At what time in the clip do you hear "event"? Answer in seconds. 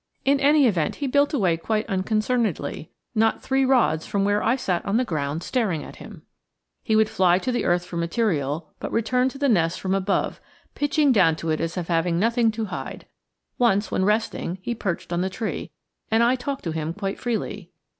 0.65-0.95